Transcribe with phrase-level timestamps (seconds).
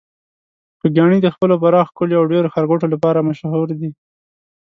[0.77, 3.89] خوږیاڼي د خپلو پراخو کليو او ډیرو ښارګوټو لپاره مشهور ده.